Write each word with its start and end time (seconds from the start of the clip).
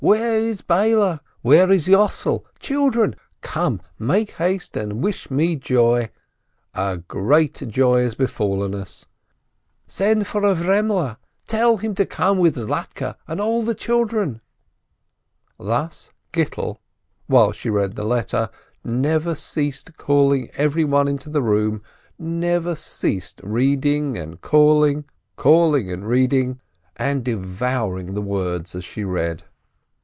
Where 0.03 0.33
is 0.39 0.63
Beile? 0.63 1.19
Where 1.43 1.71
is 1.71 1.87
Yossel? 1.87 2.43
Children! 2.59 3.15
Come, 3.41 3.83
make 3.99 4.31
haste 4.31 4.75
and 4.75 4.93
wish 5.03 5.29
me 5.29 5.55
joy, 5.55 6.09
a 6.73 6.97
great 6.97 7.63
joy 7.67 8.01
has 8.01 8.15
befallen 8.15 8.73
us! 8.73 9.05
Send 9.87 10.25
for 10.25 10.41
Avremele, 10.41 11.17
tell 11.45 11.77
him 11.77 11.93
to 11.93 12.07
come 12.07 12.39
with 12.39 12.55
Zlatke 12.55 13.15
and 13.27 13.39
all 13.39 13.61
the 13.61 13.75
children." 13.75 14.41
Thus 15.59 16.09
Gittel, 16.33 16.77
while 17.27 17.51
she 17.51 17.69
read 17.69 17.95
the 17.95 18.03
letter, 18.03 18.49
never 18.83 19.35
ceased 19.35 19.97
calling 19.97 20.49
every 20.57 20.83
one 20.83 21.07
into 21.07 21.29
the 21.29 21.43
room, 21.43 21.83
never 22.17 22.73
ceased 22.73 23.39
reading 23.43 24.17
and 24.17 24.41
calling, 24.41 25.05
calling 25.35 25.91
and 25.91 26.07
reading, 26.07 26.59
and 26.95 27.23
devouring 27.23 28.15
the 28.15 28.21
words 28.23 28.73
as 28.73 28.83
she 28.83 29.03
read. 29.03 29.43